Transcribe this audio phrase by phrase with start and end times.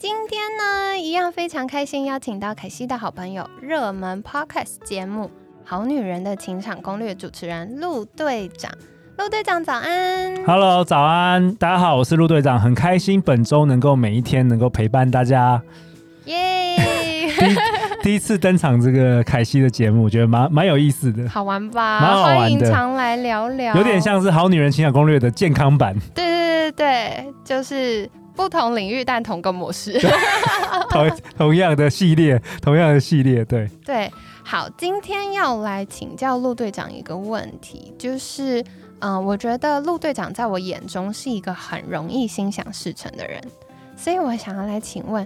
[0.00, 5.24] 今天呢，一样非常开心，邀请到凯西的好朋友，热门 podcast 节目
[5.62, 8.72] 《好女人的情场攻略》主持人陆队长。
[9.18, 15.60] 陆队长早安，Hello，早安，大家好，我是陆队长，很开心本周能够每一天能够陪伴大家，
[16.24, 16.78] 耶！
[18.02, 22.00] 第一次登场这个凯西的节目，我觉得蛮蛮有意思的，好玩吧？
[22.00, 28.10] 蛮好玩的，常来聊聊，有点像是《好女人情感攻略》的健康版，对对对对，就是。
[28.34, 29.98] 不同领域但同个模式，
[30.90, 34.10] 同同样的系列，同样的系列，对对。
[34.42, 38.64] 好，今天要来请教陆队长一个问题，就是，
[38.98, 43.40] 嗯，我觉得陆队长在我眼中是一个很容易心想事成的人，
[43.96, 45.24] 所以我想要来请问，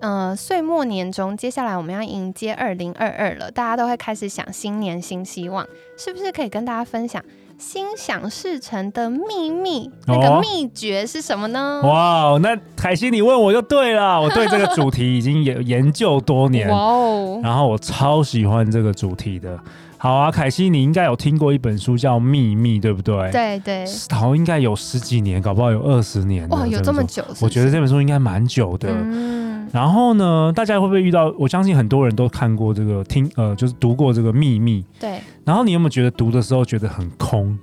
[0.00, 5.66] 嗯，岁末年终，接下来我们要迎接二零二二了，大家都会开始想新年新希望，
[5.98, 7.22] 是不是可以跟大家分享？
[7.62, 11.80] 心想事成的秘密，那个秘诀是什么呢？
[11.84, 19.56] 哇，那凯西你问我就对了，我对这个主题已经研研究多年， 哇哦，然后我超喜欢这个主题的。
[19.96, 23.30] 好啊，凯西，你应该有听过一本书叫《秘密》，对不对？
[23.30, 26.48] 对对，好像应该有十几年，搞不好有二十年。
[26.48, 27.22] 哇，有这么久？
[27.40, 28.88] 我觉得这本书应该蛮久的。
[28.90, 29.41] 嗯。
[29.72, 31.34] 然后呢，大家会不会遇到？
[31.38, 34.82] 我相信很多人都看过这个，听呃，就是读过这个《秘密》。
[35.00, 35.18] 对。
[35.44, 37.58] 然后你有没有觉得读的时候觉得很空？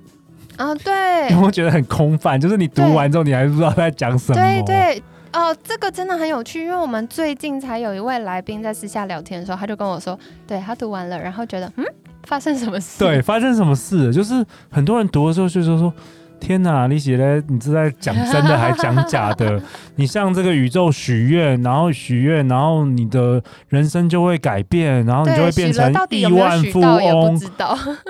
[0.56, 1.30] 啊，对。
[1.30, 2.38] 有没有觉得很空泛？
[2.38, 4.34] 就是你读完之后，你还不知道在讲什么？
[4.34, 5.02] 对对。
[5.32, 11.84] 哦，这个真的很有趣，因为我们最近才有一位来宾在私下聊天的时候，他就跟我说，对他读完了，然后觉得嗯。
[12.24, 12.98] 发生什么事？
[12.98, 14.12] 对，发生什么事？
[14.12, 15.92] 就是很多人读的时候就说说
[16.40, 19.60] ：“天哪，你写的你是在讲真的还讲假的？
[19.96, 27.40] 你向这个宇宙许愿，然后许愿，然后你的人生就会改变，然后你就会变成亿万富翁。”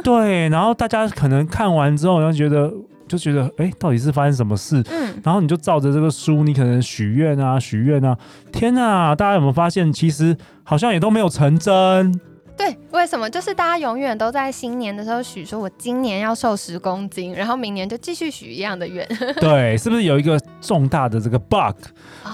[0.04, 2.72] 对，然后大家可能看完之后，然后觉得
[3.08, 4.80] 就觉得，哎，到底是发生什么事？
[4.90, 8.16] 嗯，然后你就照着这个书，你可能许愿啊，许愿啊，
[8.52, 9.14] 天哪！
[9.16, 12.18] 大家有没有发现，其实好像也都没有成真？
[12.56, 13.28] 对，为什么？
[13.30, 19.06] 就是大家永远都在新年的时候许说，我今年要瘦十公斤，然后明年就继续许一样的愿。
[19.40, 21.76] 对，是不是有一个重大的这个 bug？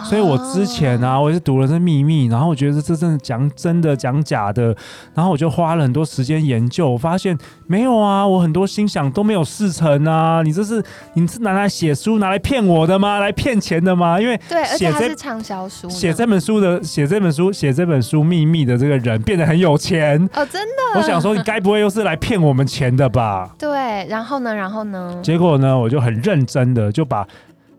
[0.05, 4.75] 所以我之前啊，我也是读了这秘密，然后我觉得这真的讲真的讲假的，
[5.15, 10.83] 然后我就花了很多时间研究，我发现没有啊，我很多心想都没有事成啊，你这是
[11.15, 13.19] 你是拿来写书拿来骗我的吗？
[13.21, 14.21] 来骗钱的吗？
[14.21, 20.28] 因为对，而且是畅销书，写这本书的写这本书写这本书秘密的这个人变得很有钱。
[20.34, 20.99] 哦，真的！
[20.99, 23.55] 我想说，你该不会又是来骗我们钱的吧？
[23.59, 24.55] 对，然后呢？
[24.55, 25.21] 然后呢？
[25.23, 25.79] 结果呢？
[25.79, 27.27] 我就很认真的就把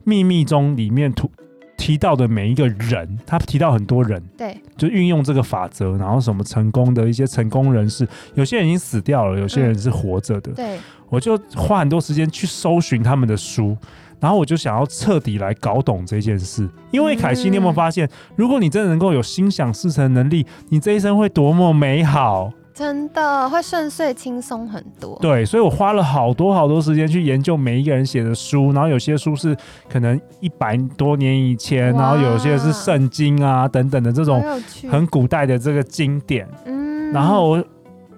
[0.04, 1.30] 秘密中里面提
[1.78, 10.52] 提到的每一个人，他提到很多人，对，就运用这个法则，然后什么成功的一些成功人士，有些人已经死掉了，有些人是活着的。
[10.54, 10.78] 对，
[11.10, 13.78] 我就花很多时间去搜寻他们的书。
[14.20, 22.52] 然后我就想要彻底来搞懂这件事，因为凯西，你有没有发现，如果你真的能够有心想事成能力，你这一生会多么美好？
[22.74, 25.18] 真的会顺遂轻松很多。
[25.20, 29.58] 对，所以我花了好多好多时间去研究每一个人写的书，然后有些书是
[29.90, 34.44] 可能一百多年以前，然后有些是圣经啊等等的这种
[34.90, 37.66] 很古代的这个经典，嗯，然后我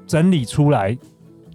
[0.06, 0.98] 整理出来。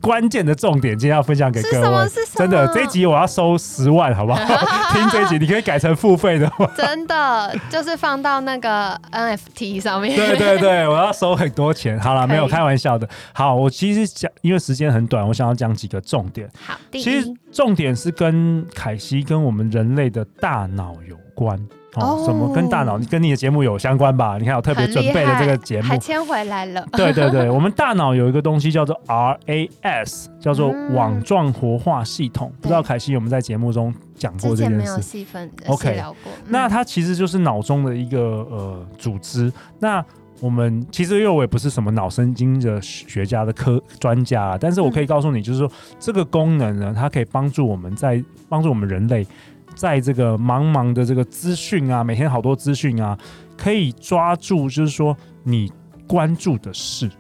[0.05, 4.45] 关键的重点今天要分享给各位，真的这一集我要收十万，好不好？
[4.93, 6.71] 听这一集你可以改成付费的吗？
[6.77, 10.15] 真的就是放到那个 NFT 上面。
[10.15, 11.99] 对对对，我要收很多钱。
[11.99, 13.09] 好了，没有开玩笑的。
[13.33, 16.47] 好，我其实讲，因为时间很短，我想要讲几个重点。
[16.67, 21.59] 好，其实重点是跟凯西跟我们人类的大脑有关。
[22.03, 24.37] 哦，什么跟大脑跟你的节目有相关吧？
[24.39, 26.85] 你看我特别准备的这个节目，海谦回来了。
[26.93, 32.53] 对对对， 我们大脑有一个东西叫做 RAS，叫做网状活化系统。
[32.61, 34.77] 不知道凯西有没有在节目中讲过这件事？
[34.77, 36.33] 没有细分 OK 聊过。
[36.49, 38.21] 那它其实就是脑中的一个
[38.51, 39.53] 呃组织。
[39.79, 40.05] 那
[40.41, 49.27] 我们其实因为我也不是什么脑神经的学家的科专家，但是我可以告诉你，就是说这个功能呢，它可以帮助我们在帮助我们人类。
[49.75, 53.19] 在这个茫茫的这个资讯啊，每天好多资讯啊，
[53.57, 55.73] 可以抓住，就是说你
[56.07, 57.11] 关注的事。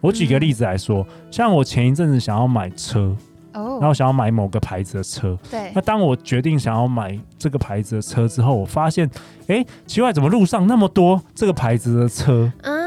[0.00, 3.16] 我举个例子来说，像我前一阵子想要买车，
[3.54, 5.70] 哦，然后想要买某个牌子的车，对。
[5.74, 9.08] 那当我决定想要买这个牌子的车之后，我发现，
[9.46, 12.52] 哎，奇怪，怎么路上那么多这个牌子的车？
[12.62, 12.81] 嗯。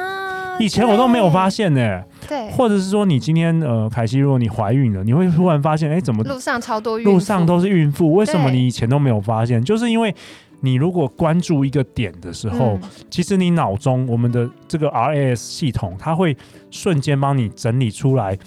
[0.59, 8.13] 以前我都没有发现呢、对，或者是说你今天呃，凯西，如果你怀孕了，你会突然发现，哎、怎么路上超多孕妇路上都是孕妇？
[8.13, 9.63] 为什么你以前都没有发现？
[9.63, 10.13] 就是因为
[10.61, 16.35] 你如果关注一个点的时候，嗯其实你脑中我们的这个 RAS 系统，它会
[16.71, 18.37] 瞬间帮你整理出来。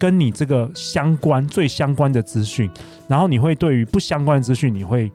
[0.00, 2.70] 跟你这个相关最相关的资讯，
[3.08, 5.10] 然后你会对于不相关的资讯，你会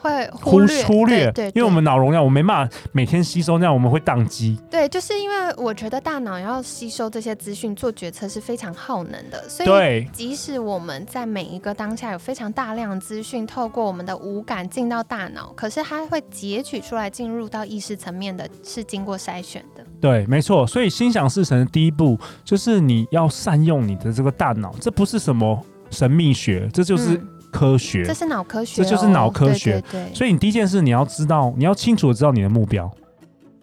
[0.00, 4.58] 会忽略忽略，对对，因为我们脑容量我没办法每天吸收，那样我们会宕机。
[4.70, 19.84] 对，就是因为我觉得大脑要吸收这些资讯做决策是非常耗能的，所以对，即使我们在每一个当下有非常大量资讯透过我们的五感进到大脑，可是它会截取出来进入到意识层面的，是经过筛选的。
[20.00, 20.66] 对，没错。
[20.66, 25.60] 所以心想事成的第一步就是你要善用你的这个大脑，这不是什么
[25.90, 28.04] 神秘学，这就是嗯科学。
[28.04, 32.90] 这是脑科学、哦，这就是脑科学对对对所以你第一件事你要知道，你要清楚的知道你的目标，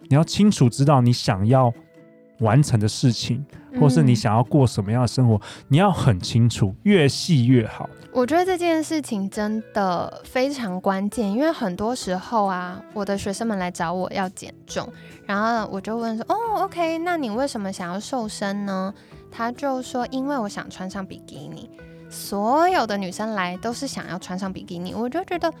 [0.08, 1.72] 你要清楚知道你想要
[2.40, 3.44] 完成的事情，
[3.80, 7.88] 或是你嗯想要过什么样的生活，你要很清楚，越细越好。
[8.12, 14.90] 我觉得这件事情真的非常关键，因为很多时候啊，我的学生们来找我要减重，
[15.26, 18.92] 然后我就问说，哦，OK，那你为什么想要瘦身呢？
[19.30, 21.68] 他就说，因为我想穿上比基尼。
[22.08, 25.52] 所有的女生来都是想要穿上比基尼，我就觉得，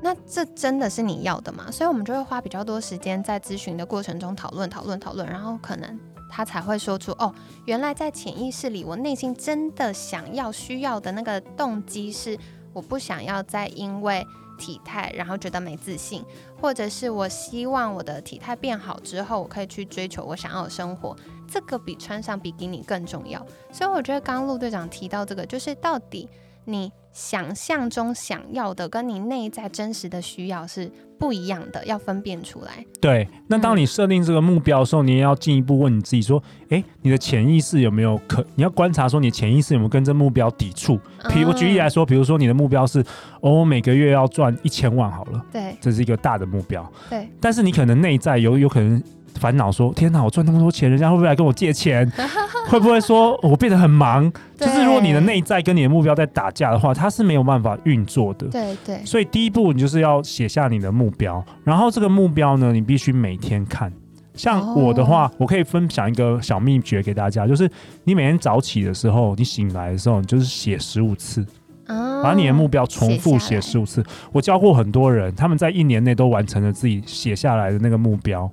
[0.00, 1.70] 那这真的是你要的吗？
[1.70, 5.98] 所以我们就会花比较多时间在咨询的过程中讨论、讨论、讨论，然后可能
[6.30, 7.32] 他才会说出，哦，
[7.66, 12.38] 原来在潜意识里，我内心真的想要、需要的那个动机是，
[12.72, 14.26] 我不想要再因为
[14.58, 16.24] 体态然后觉得没自信，
[16.60, 21.14] 或者是我希望我的体态变好之后，我可以去追求我想要的生活。
[21.46, 23.44] 这个比穿上比基尼更重要。
[23.72, 26.28] 所以我觉得刚刚陆队长提到这个，就是到底
[26.64, 32.84] 你想象中想要的跟你内在真实的需要是不一样的，要分辨出来。
[33.00, 38.44] 对，那当嗯你设定这个目标的时候，你也要进一步问你自己说，诶，你的潜意识有没有可？
[38.54, 41.00] 你要观察说你潜意识有没有跟这目标抵触。
[41.30, 43.00] 比如举例来嗯，说，比如说你的目标是，
[43.40, 46.86] 哦，我每个月要赚一千万好了，对这是一个大的目标。
[47.08, 49.02] 对，但是你可能内在有有可能
[49.38, 52.10] 烦恼说：“天哪，我赚那么多钱，人家会不会来跟我借钱？
[52.68, 58.46] 会不会说我变得很忙？”就是如果你的内在跟你的目标在打架的话，它是没有办法运作的。
[58.48, 63.92] 对对所以第一步，你就是要写下你的目标，然后这个目标呢，你必须每天看。
[64.34, 67.70] 像我的话，我可以分享一个小秘诀给大家，就是
[68.04, 71.46] 你每天早起的时候，你醒来的时候，你就是写十五次，
[71.86, 74.04] 啊把你的目标重复写十五次。
[74.32, 78.50] 我教过很多人，他们在一年内都完成了自己写下来的那个目标。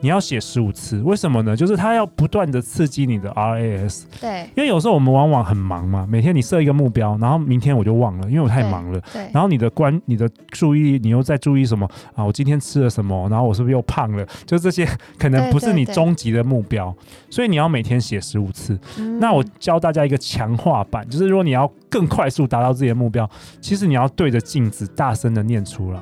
[0.00, 1.54] 你要写十五次，为什么呢？
[1.54, 9.00] 就是它要不断的刺激你的 RAS，对因为有时候我们往往很忙嘛，每天你设一个目标，然后明天我就忘了，因为我太忙了。
[9.12, 12.24] 对，然后你的关、你的注意力，你又在注意什么啊？
[12.24, 13.28] 我今天吃了什么？
[13.28, 14.26] 然后我是不是又胖了？
[14.46, 14.88] 就这些
[15.18, 16.94] 可能不是你终极的目标，
[17.28, 18.78] 所以你要每天写十五次。
[18.98, 23.28] 嗯那我教大家一个强化版，就是如果你要更快速达到自己的目标，
[23.60, 26.00] 其实你要对着镜子大声的念出来。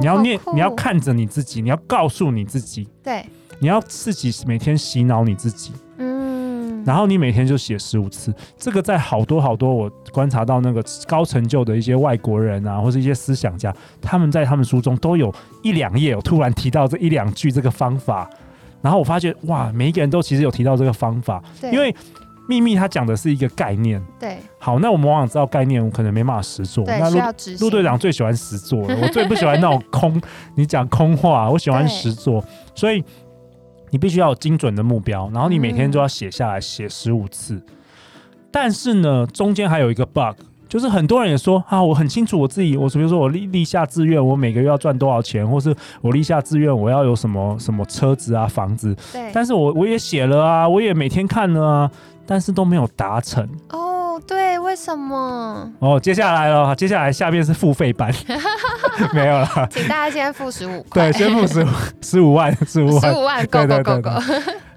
[0.00, 3.24] 哦，你要念，你要看着你自己，你要告诉你自己，对，
[3.58, 8.34] 你要自己每天洗脑你自己，嗯，然后你每天就写十五次。
[8.56, 15.32] 这个在好多好多我观察到那个高成就的一些外国人啊，或是一些思想家，他们在他们书中都有
[15.62, 18.28] 一两页有突然提到这一两句这个方法。
[18.82, 21.70] 然后我发觉哇，每一个人都其实有提到这个方法，对。
[21.70, 21.94] 因为
[22.50, 24.02] 秘密它讲的是一个概念。
[24.18, 26.84] 对好，那我们往往知道概念，我可能没办法实做。
[26.84, 27.20] 那陆
[27.60, 30.20] 陆队长最喜欢实做了，我最不喜欢那种 空，
[30.56, 33.04] 你讲空话，我喜欢实做，所以
[33.90, 37.62] 你必须要有精准的目标，然后你每天嗯就要写下来，写十五次。
[38.50, 40.36] 但是呢，中间还有一个 bug，
[40.68, 51.90] 就是很多人也说啊，我很清楚我自己，我比如说我立立下志愿，我每个月要赚多少钱，或是我立下志愿我要有什么什么车子啊、房子，对，但是我我也写了啊，我也每天看了啊，
[52.30, 53.44] 但是都没有达成。
[53.70, 55.68] 哦，对，为什么？
[55.80, 58.08] 哦，接下来了，接下来下面是付费版，
[59.12, 59.66] 没有了。
[59.68, 61.68] 请大家先付十五块对，，先付十五
[62.00, 63.00] 十五万，十五万。
[63.00, 64.20] 十五万，够对对对够够够，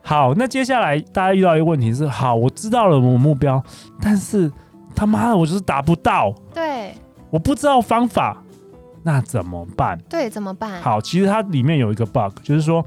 [0.01, 3.61] 好，那接下来大家遇到一个问题是，好，我知道了我目标，
[4.01, 4.51] 但是
[4.95, 6.95] 他妈的我就是达不到，对
[7.29, 8.41] 我不知道方法，
[9.03, 9.95] 那怎么办？
[10.09, 10.81] 对，怎么办？
[10.81, 12.83] 好，其实它里面有一个 bug，就是说，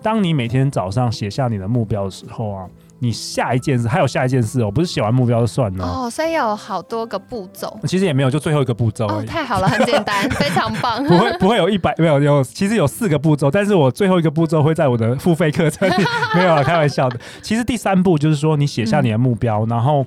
[0.00, 2.68] 当你每天早上写下你的目标的时候啊，
[3.04, 6.06] 你下一件事还有下一件事哦，不是写完目标就算了哦。
[6.06, 7.78] 哦，所以有好多个步骤。
[7.84, 9.06] 其实也没有，就最后一个步骤。
[9.24, 11.04] 太好了，很简单，非常棒。
[11.04, 17.20] 不会不会有一百没有有，其实有四个步骤，但是我最后一个步骤会在我的付费课程里 没有啊，开玩笑的。
[17.42, 20.04] 其实第三步就是说，你写下你的目标，然后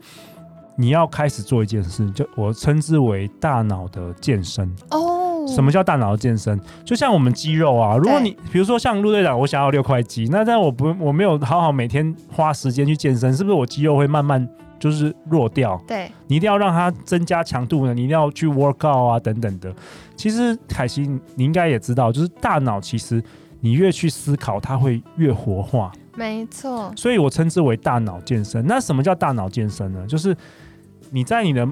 [0.76, 4.76] 你要开始做一件事，就我称之为大脑的健身。
[4.90, 5.17] 哦，
[5.48, 6.60] 什么叫大脑健身？
[6.84, 14.48] 就像我们肌肉啊，如果你比如说像陆队长，我想要六块肌，那但我不我没有好好每天花时间去健身，是不是我肌肉会慢慢
[14.80, 15.82] 就是弱掉？
[15.88, 19.74] 对，你一定要让它增加强度呢，你一定要去 work out 啊等等的。
[20.16, 21.02] 其实凯西，
[21.36, 23.24] 你应该也知道，就是大脑其实
[23.60, 25.92] 你越去思考，它会越活化。
[26.16, 28.66] 没错，所以我称之为大脑健身。
[28.66, 30.04] 那什么叫大脑健身呢？
[30.08, 30.36] 就是
[31.12, 31.68] 你在你的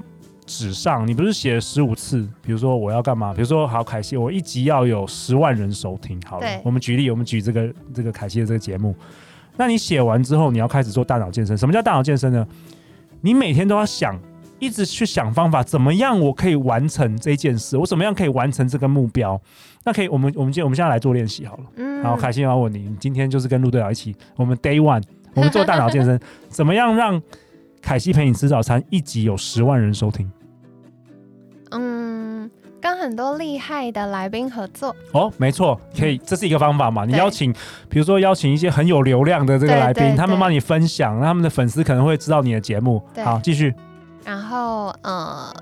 [0.46, 2.26] 纸上，你不是写了十五次？
[2.40, 3.34] 比如说我要干嘛？
[3.34, 6.20] 比如说好，凯西，我一集要有十万人收听。
[6.24, 8.94] 好了，我们举例，我们举这个这个凯西的这个节目。
[9.56, 11.58] 那你写完之后，你要开始做大脑健身。
[11.58, 12.46] 什么叫大脑健身呢？
[13.20, 14.18] 你每天都要想。
[14.58, 17.76] 一直去想方法，怎么样我可以完成这件事？
[17.76, 19.38] 我怎么样可以完成这个目标？
[19.84, 21.64] 那可以，我们我们今我们现在来做练习好了。
[21.76, 25.02] 嗯，好，凯西要问你，你今天就是跟陆队长一起，我们 Day One，
[25.34, 27.20] 我们做大脑健身， 怎么样让
[27.86, 30.28] 凯西陪你吃早餐一集有十万人收听？
[31.70, 32.50] 嗯，
[32.80, 34.92] 跟很多厉害的来宾合作。
[35.12, 37.04] 哦，没错，可以，这是一个方法嘛？
[37.04, 37.52] 你邀请，
[37.88, 43.00] 比如说邀请一些很有流量的这个来宾，他们帮你分享，让他们的粉丝可能会知道你的节目。
[43.24, 43.72] 好，继续。
[44.24, 45.54] 然后，呃，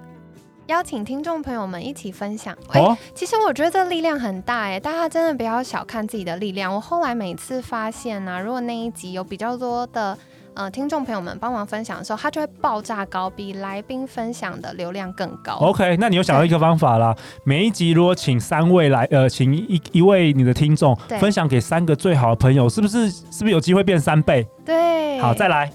[0.68, 2.56] 邀请听众朋友们一起分享。
[2.70, 2.80] 哎，
[3.14, 6.74] 其实我觉得这力量很大哎，大家真的不要小看自己的力量。
[6.74, 10.16] 我后来每次发现呢，如果那一集有比较多的
[10.54, 15.54] 呃听众朋友们帮忙分享的时候，它就会爆炸高，比来宾分享的流量更高。
[15.54, 17.14] OK，那你又想到一个方法啦？
[17.44, 23.10] 每一集如果请三位来，呃，请一一位你的听众分享给三个最好的朋友，是不是？
[23.10, 24.46] 是不是有机会变三倍？
[24.64, 25.18] 对。
[25.20, 25.70] 好，再来。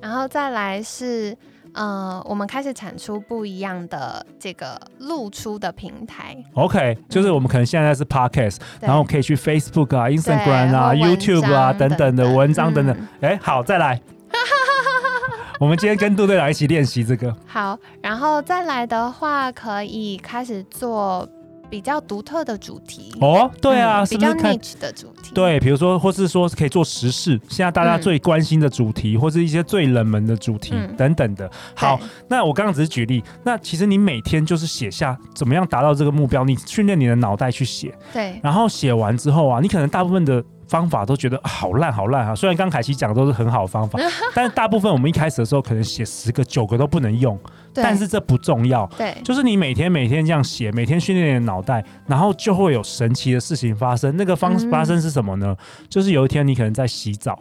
[0.00, 1.36] 然后再来是。
[1.78, 6.34] 呃，我们开始产出不一样的这个露出的平台。
[6.54, 12.96] OK，就是我们可能现在是 Podcast，然后可以去 Facebook 啊、Instagram 啊、YouTube 啊等等的文章等等。
[13.20, 14.00] 哎，好，再来。
[15.60, 17.34] 我们今天跟杜队长一起练习这个。
[17.46, 21.28] 好，然后再来的话，可以开始做。
[21.68, 31.50] 比较独特的主题哦，对啊，比较 niche 的主题，对，比如说，或是说可以做时事，现在大家最关心的主题，或是一些最冷门的主题等等的。
[31.74, 31.98] 好，
[32.30, 40.40] 那我刚刚只是举例，那其实你每天就是写下怎么样达到这个目标，你训练你的脑袋去写，对，然后写完之后啊，你可能大部分的。
[40.68, 42.34] 方法都觉得好烂好烂啊！
[42.34, 43.98] 虽然刚凯奇讲的都是很好的方法，
[44.34, 47.38] 但是大部分我们一开始的时候可能写十个九个都不能用，
[47.72, 54.16] 但是这不重要，对，就是你每天每天这样写，每天训练你的脑袋，然后就会有神奇的事情发生。
[54.16, 55.54] 那个方发生是什么呢？
[55.88, 57.38] 就是有一天你可能在洗澡，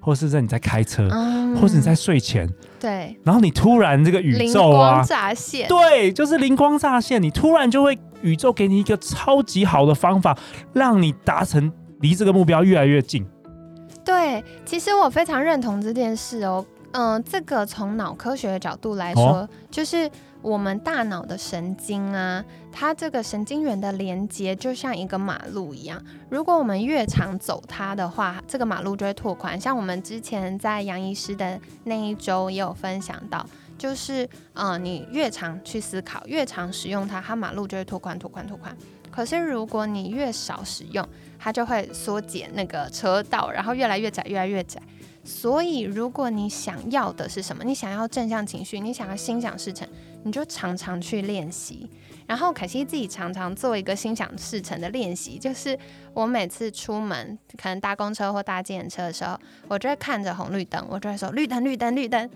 [0.00, 1.08] 或是在你在开车，
[1.60, 2.48] 或是你在睡前，
[2.80, 10.38] 对，然后你突然这个宇宙啊，乍现，对，就是灵光乍现，你突然就会宇宙给你一个超级好的方法，
[10.72, 11.70] 让你达成。
[12.02, 13.26] 离这个目标越来越近。
[14.04, 16.64] 对，其实我非常认同这件事哦。
[16.90, 20.10] 嗯，这个从脑科学的角度来说，就是
[20.42, 25.98] 我们大脑的神经啊，它这个神经元的连接就像一个马路一样。
[26.28, 29.58] 如果我们越常走它的话，这个马路就会拓宽。
[29.58, 33.46] 像我们之前在杨医师的那一周也有分享到，
[33.78, 38.76] 就是嗯，你越常去思考，越常使用它，它马路就会拓宽、拓宽、拓宽。
[39.12, 41.06] 可是如果你越少使用，
[41.38, 44.82] 它就会缩减那个车道，然后越来越窄，越来越窄。
[45.24, 49.86] 所以，如果你想要的是什么，你想要正向情绪，你想要心想事成，
[50.24, 51.88] 你就常常去练习。
[52.26, 55.78] 然后，凯西自己常常做一个心想事成的练习，就是
[56.12, 59.38] 我每次出门，可能搭公车或搭自行车的时候，
[59.68, 62.28] 我就会看着红绿灯，我就会说绿灯，绿灯，绿灯。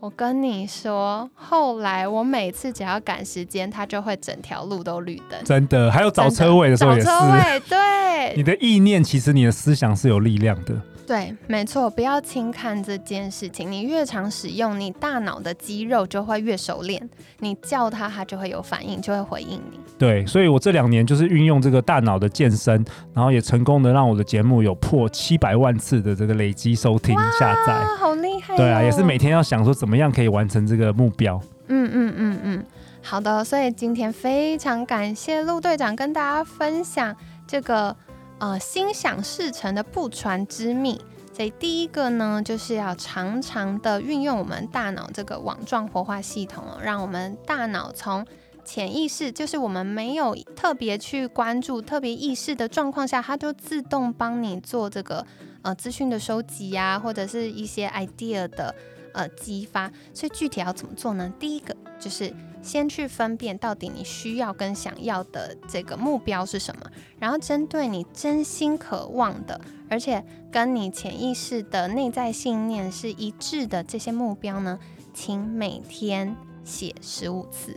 [0.00, 5.38] 我跟你说，后来我每次只要赶时间，它就会整条路都绿灯。
[5.44, 7.04] 真的，还有找车位的时候也是。
[7.04, 8.34] 找车位，对。
[8.34, 10.74] 你的意念，其实你的思想是有力量的。
[11.06, 13.70] 对，没错，不要轻看这件事情。
[13.70, 17.10] 你越常使用，你大脑的肌肉就会越熟练。
[17.40, 19.80] 你叫它，它就会有反应，就会回应你。
[19.98, 27.84] 对，所以我这两年就是运用这个大脑的健身，然后也成功的让我的节目有破七百万次的这个累积收听下载。
[27.98, 28.14] 好
[28.56, 31.40] 对啊，也是每天要想说怎么样可以完成这个目标。
[31.68, 32.64] 嗯嗯嗯嗯，
[33.02, 33.44] 好的。
[33.44, 37.14] 所以今天非常感谢陆队长跟大家分享
[37.46, 37.96] 这个。
[38.42, 40.98] 呃，心想事成的不传之秘，
[41.30, 48.24] 所以第一个呢，就是要常常的运用我们大脑这个网状活化系统哦，让我们大脑从
[48.64, 55.26] 潜意识，就是我们没有特别去关注、特别意识的状况下，它就自动帮你做这个
[55.62, 58.74] 呃资讯的收集呀，或者是一些 idea 的
[59.14, 59.90] 呃激发。
[60.14, 61.32] 所以具体要怎么做呢？
[61.38, 62.32] 第一个就是。
[62.62, 66.82] 先去分辨到底你需要跟想要的这个目标是什么，
[67.18, 74.78] 然后针对你真心渴望的，而且跟你潜意识的内在信念是一致的这些目标呢，
[75.14, 77.74] 请每天写十五次，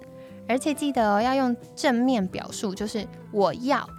[0.50, 3.90] 而且记得，要用正面表述，就是我要，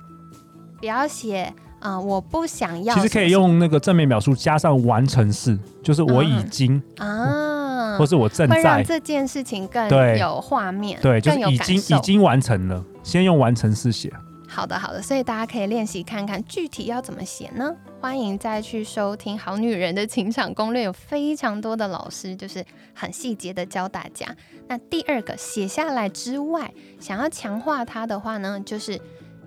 [0.79, 1.51] 不要写
[1.85, 2.95] 嗯、呃我不想要。
[2.95, 14.13] 其实可以用那个正面表述加上完成式，就是我已经，啊，或是我正会让在，这件事情更有画面，对，就已经已经完成了，先用完成式写。
[14.47, 17.75] 好的，好的，所以大家可以练习看看具体要怎么写呢？
[18.01, 22.65] 欢迎再去收听《好女人的情场攻略》，有非常多的老师就是
[22.95, 24.27] 很细节的教大家。
[24.69, 29.01] 那第二个写下来之外，想要强化它的话呢，就是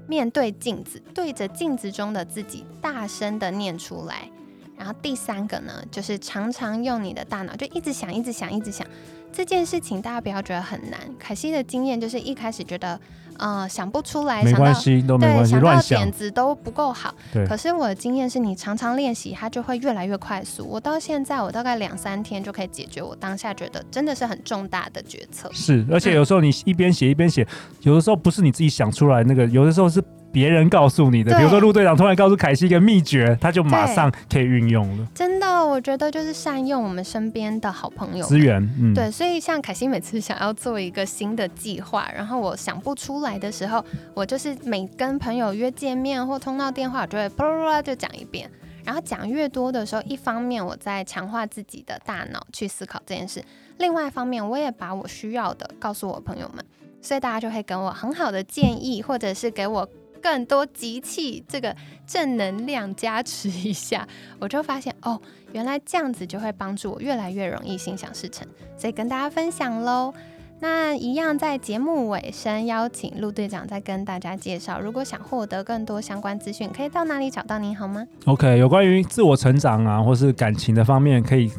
[0.08, 4.30] 面对镜子，对着镜子中的自己大声的念出来。
[4.78, 8.86] 然后第三个呢，就是常常用你的大脑，就一直想，一直想，一直想
[9.34, 11.00] 这件事情，大家不要觉得很难。
[11.18, 13.00] 凯西的经验就是一开始觉得，
[13.38, 16.12] 呃，想不出来，没想到关系，都没对，关系，想到乱想点。
[16.12, 17.14] 子都不够好。
[17.32, 20.68] 对可是我的经验是你常常练习，它就会越来越快速。
[20.68, 25.50] 我到现在，我大概两三天就可以解决我当下觉得真的是很重大的决策。
[25.54, 27.48] 是，而且有时候你一边写一边写，
[27.82, 30.04] 有的时候不是你自己想出来那个，有的时候是
[30.38, 31.36] 别人告诉你的。
[31.36, 38.62] 比如说陆队长突然告诉凯西一个秘诀，他就马上可以运用了真的，我觉得就是善用我们身边的好朋友资源。
[38.80, 48.48] 嗯，对，所以像凯西每次想要做一个新的计划，然后我想不出来的时候，我就是每跟朋友约见面或通到电话，我就会啪啦啪啦就讲一遍。
[48.86, 53.44] 然后讲越多的时候，一方面我在强化自己的大脑去思考这件事，
[53.80, 56.64] 另外一方面我也把我需要的告诉我朋友们，
[57.02, 59.86] 所以大家就会给我很好的建议，或者是给我
[60.28, 61.74] 更多集气这个
[62.06, 64.06] 正能量加持一下，
[64.40, 65.18] 我就发现哦，
[65.54, 68.46] 原来这样子就会帮助我越来越容易心想事成。
[68.78, 70.14] 所以跟大家分享喽。
[70.60, 81.50] 那一样在节目尾声邀请陆队长再跟大家介绍，如果想获得更多相关资讯，可以到哪里找到您好吗？OK，有关于自我成长啊，或是感情的方面，可以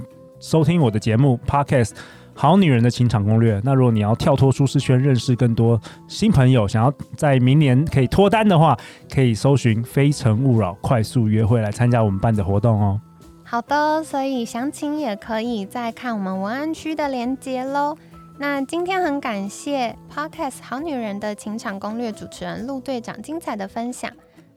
[0.41, 1.85] 收听我的节目 Podcast
[2.41, 3.57] 《好女人的情场攻略》。
[3.65, 8.79] 那如果你要跳脱舒适圈，认识更多新朋友，想要在明年可以脱单的话，
[9.13, 13.01] 可以搜寻“非诚勿扰”快速约会来参加我们办的活动哦。
[13.43, 17.97] 好的，所以详情也可以再看我们文案区的连接喽。
[18.39, 24.09] 那今天很感谢 Podcast《好女人的情场攻略》主持人陆队长精彩的分享，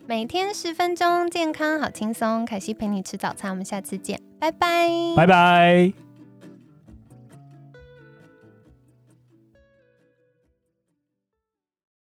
[0.05, 2.45] 每天十分钟，健康好轻松。
[2.45, 6.11] 凯西陪你吃早餐，我们下次见，拜拜，拜拜。